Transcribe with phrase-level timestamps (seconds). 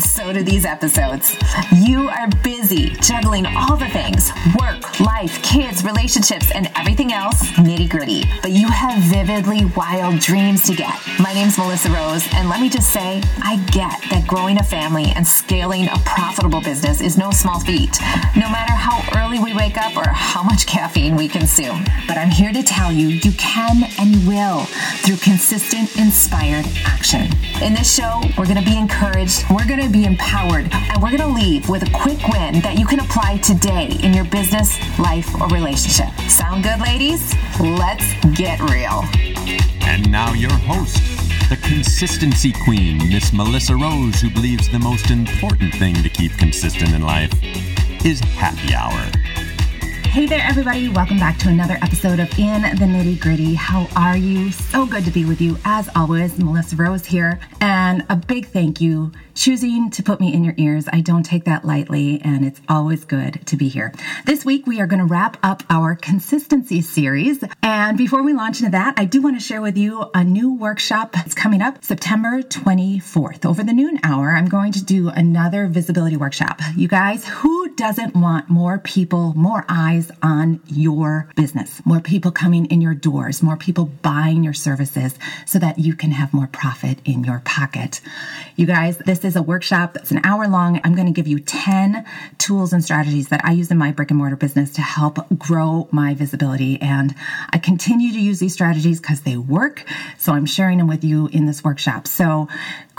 [0.00, 1.36] and so do these episodes.
[1.76, 7.90] You are busy juggling all the things work, life, kids, relationships, and everything else nitty
[7.90, 8.24] gritty.
[8.40, 10.98] But you have vividly wild dreams to get.
[11.18, 15.12] My name's Melissa Rose, and let me just say, I get that growing a family
[15.14, 18.00] and scaling a profitable business is no small feat,
[18.36, 21.84] no matter how early we wake up or how much caffeine we consume.
[22.06, 24.60] But I'm here to tell you, you can and will
[25.04, 27.28] through consistent, inspired action.
[27.60, 31.16] In this show, we're going to be encouraged, we're going to be empowered, and we're
[31.16, 34.78] going to leave with a quick win that you can apply today in your business,
[34.98, 36.08] life, or relationship.
[36.28, 37.34] Sound good, ladies?
[37.58, 38.04] Let's
[38.36, 39.04] get real.
[39.82, 40.96] And now your host,
[41.48, 46.92] the consistency queen, Miss Melissa Rose, who believes the most important thing to keep consistent
[46.94, 47.32] in life
[48.04, 49.29] is happy hour.
[50.10, 50.88] Hey there, everybody.
[50.88, 53.54] Welcome back to another episode of In the Nitty Gritty.
[53.54, 54.50] How are you?
[54.50, 55.56] So good to be with you.
[55.64, 57.38] As always, Melissa Rose here.
[57.60, 60.86] And a big thank you choosing to put me in your ears.
[60.92, 63.92] I don't take that lightly, and it's always good to be here.
[64.26, 67.42] This week, we are going to wrap up our consistency series.
[67.62, 70.52] And before we launch into that, I do want to share with you a new
[70.52, 71.14] workshop.
[71.24, 73.46] It's coming up September 24th.
[73.46, 76.60] Over the noon hour, I'm going to do another visibility workshop.
[76.76, 82.66] You guys, who doesn't want more people, more eyes on your business, more people coming
[82.66, 86.98] in your doors, more people buying your services so that you can have more profit
[87.04, 88.00] in your pocket?
[88.56, 90.80] You guys, this is a workshop that's an hour long.
[90.84, 92.04] I'm going to give you 10
[92.38, 95.88] tools and strategies that I use in my brick and mortar business to help grow
[95.90, 96.80] my visibility.
[96.80, 97.14] And
[97.50, 99.84] I continue to use these strategies because they work.
[100.18, 102.06] So I'm sharing them with you in this workshop.
[102.06, 102.48] So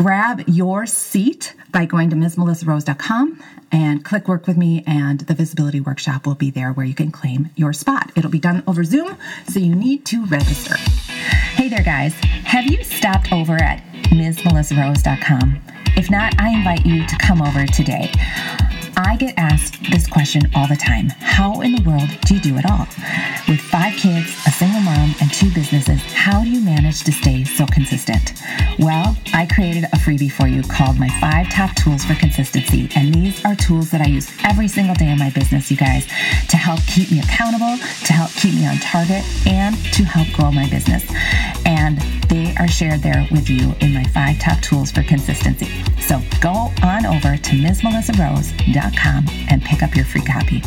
[0.00, 3.38] grab your seat by going to MsMelissaRose.com
[3.70, 7.12] and click work with me and the visibility workshop will be there where you can
[7.12, 8.10] claim your spot.
[8.16, 10.76] It'll be done over Zoom, so you need to register.
[11.52, 15.60] Hey there guys, have you stopped over at MsMelissaRose.com?
[15.98, 18.10] If not, I invite you to come over today.
[19.02, 22.58] I get asked this question all the time How in the world do you do
[22.58, 22.86] it all?
[23.48, 27.44] With five kids, a single mom, and two businesses, how do you manage to stay
[27.44, 28.34] so consistent?
[28.78, 32.90] Well, I created a freebie for you called My Five Top Tools for Consistency.
[32.94, 36.06] And these are tools that I use every single day in my business, you guys,
[36.48, 40.52] to help keep me accountable, to help keep me on target, and to help grow
[40.52, 41.04] my business.
[41.64, 41.98] And
[42.28, 45.70] they are shared there with you in my five top tools for consistency.
[46.00, 48.89] So go on over to MsMelissaRose.com
[49.50, 50.62] and pick up your free copy.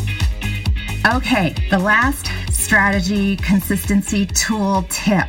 [1.06, 5.28] Okay, the last strategy consistency tool tip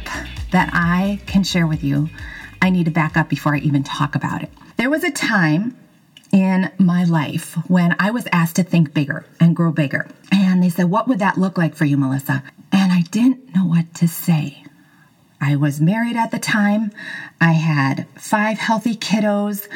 [0.51, 2.09] that I can share with you,
[2.61, 4.49] I need to back up before I even talk about it.
[4.77, 5.77] There was a time
[6.31, 10.07] in my life when I was asked to think bigger and grow bigger.
[10.31, 12.43] And they said, What would that look like for you, Melissa?
[12.71, 14.64] And I didn't know what to say.
[15.47, 16.91] I was married at the time.
[17.39, 19.67] I had five healthy kiddos.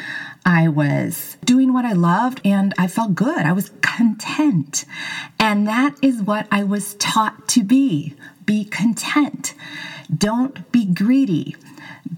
[0.44, 3.46] I was doing what I loved and I felt good.
[3.46, 4.84] I was content.
[5.38, 8.16] And that is what I was taught to be.
[8.44, 9.54] Be content.
[10.12, 11.54] Don't be greedy.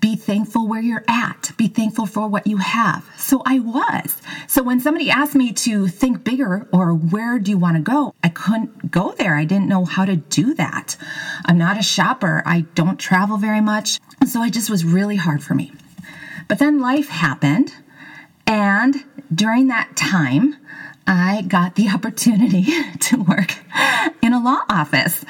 [0.02, 1.52] Be thankful where you're at.
[1.56, 3.08] Be thankful for what you have.
[3.16, 4.20] So I was.
[4.48, 8.12] So when somebody asked me to think bigger or where do you want to go,
[8.20, 9.36] I couldn't go there.
[9.36, 10.96] I didn't know how to do that.
[11.44, 12.42] I'm not a shopper.
[12.44, 14.00] I don't travel very much.
[14.26, 15.72] So it just was really hard for me.
[16.48, 17.72] But then life happened.
[18.44, 20.56] And during that time,
[21.06, 22.66] I got the opportunity
[22.98, 23.54] to work
[24.20, 25.24] in a law office.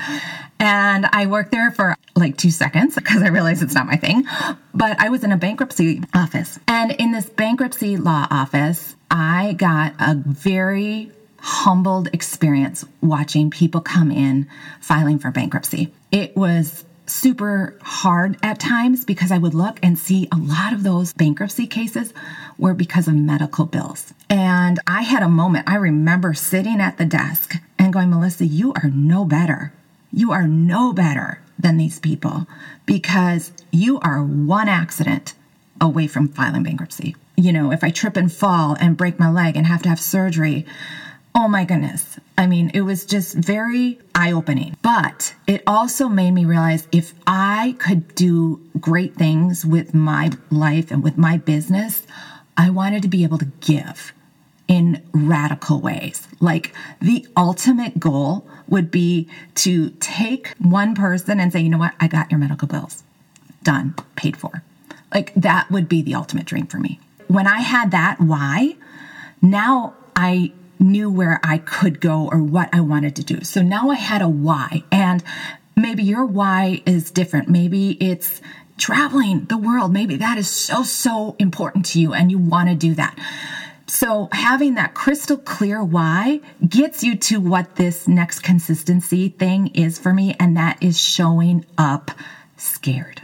[0.63, 4.25] And I worked there for like two seconds because I realized it's not my thing.
[4.73, 6.61] But I was in a bankruptcy office.
[6.69, 14.13] And in this bankruptcy law office, I got a very humbled experience watching people come
[14.13, 14.49] in
[14.81, 15.93] filing for bankruptcy.
[16.13, 20.85] It was super hard at times because I would look and see a lot of
[20.85, 22.15] those bankruptcy cases
[22.57, 24.15] were because of medical bills.
[24.31, 28.73] And I had a moment, I remember sitting at the desk and going, Melissa, you
[28.75, 29.73] are no better.
[30.13, 32.47] You are no better than these people
[32.87, 35.35] because you are one accident
[35.81, 37.17] away from filing bankruptcy.
[37.37, 40.01] You know, if I trip and fall and break my leg and have to have
[40.01, 40.67] surgery,
[41.35, 42.19] oh my goodness.
[42.37, 44.77] I mean, it was just very eye opening.
[44.83, 50.91] But it also made me realize if I could do great things with my life
[50.91, 52.07] and with my business,
[52.57, 54.13] I wanted to be able to give
[54.73, 56.27] in radical ways.
[56.41, 61.93] Like the ultimate goal would be to take one person and say, you know what,
[62.01, 63.03] I got your medical bills.
[63.63, 64.63] Done, paid for.
[65.13, 66.99] Like that would be the ultimate dream for me.
[67.29, 68.77] When I had that why,
[69.43, 73.45] now I knew where I could go or what I wanted to do.
[73.45, 74.85] So now I had a why.
[74.91, 75.23] And
[75.77, 77.51] maybe your why is different.
[77.51, 78.41] Maybe it's
[78.79, 79.93] traveling the world.
[79.93, 83.19] Maybe that is so, so important to you and you want to do that.
[83.93, 89.99] So having that crystal clear why gets you to what this next consistency thing is
[89.99, 92.11] for me, and that is showing up
[92.57, 93.21] scared.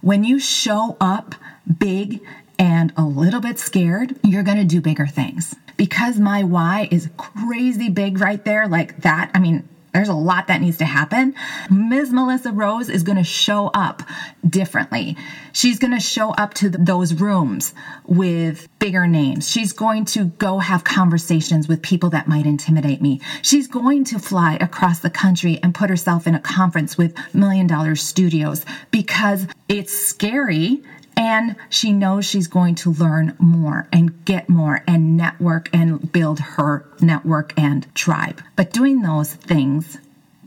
[0.00, 1.34] When you show up
[1.78, 2.20] big
[2.60, 5.56] and a little bit scared, you're going to do bigger things.
[5.76, 9.32] Because my why is crazy big right there, like that.
[9.34, 11.34] I mean, there's a lot that needs to happen.
[11.70, 12.12] Ms.
[12.12, 14.02] Melissa Rose is going to show up
[14.48, 15.16] differently.
[15.52, 17.74] She's going to show up to those rooms
[18.06, 19.50] with bigger names.
[19.50, 23.20] She's going to go have conversations with people that might intimidate me.
[23.42, 27.66] She's going to fly across the country and put herself in a conference with million
[27.66, 30.82] dollar studios because it's scary
[31.22, 36.40] and she knows she's going to learn more and get more and network and build
[36.40, 38.42] her network and tribe.
[38.56, 39.98] But doing those things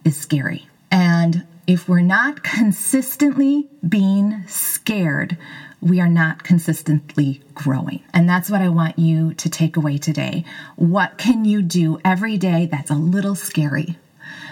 [0.04, 0.68] is scary.
[0.92, 5.38] And if we're not consistently being scared,
[5.80, 8.04] we are not consistently growing.
[8.13, 10.44] And that's what I want you to take away today.
[10.75, 13.95] What can you do every day that's a little scary?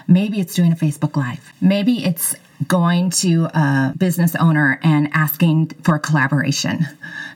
[0.06, 1.52] Maybe it's doing a Facebook Live.
[1.60, 2.36] Maybe it's
[2.68, 6.86] going to a business owner and asking for a collaboration.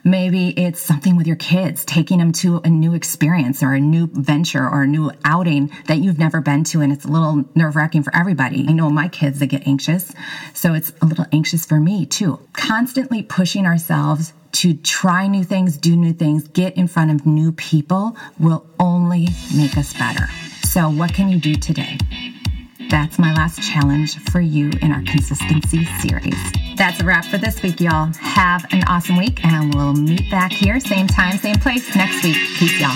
[0.03, 4.07] Maybe it's something with your kids, taking them to a new experience or a new
[4.07, 6.81] venture or a new outing that you've never been to.
[6.81, 8.65] And it's a little nerve wracking for everybody.
[8.67, 10.13] I know my kids, they get anxious.
[10.53, 12.39] So it's a little anxious for me too.
[12.53, 17.51] Constantly pushing ourselves to try new things, do new things, get in front of new
[17.51, 20.27] people will only make us better.
[20.69, 21.97] So, what can you do today?
[22.91, 26.37] That's my last challenge for you in our consistency series.
[26.75, 28.13] That's a wrap for this week, y'all.
[28.19, 32.35] Have an awesome week, and we'll meet back here, same time, same place next week.
[32.59, 32.95] Peace, y'all.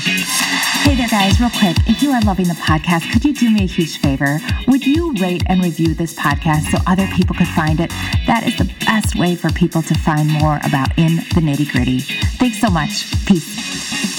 [0.84, 1.76] Hey there, guys, real quick.
[1.88, 4.38] If you are loving the podcast, could you do me a huge favor?
[4.68, 7.90] Would you rate and review this podcast so other people could find it?
[8.28, 12.02] That is the best way for people to find more about In the Nitty Gritty.
[12.38, 13.10] Thanks so much.
[13.26, 14.13] Peace.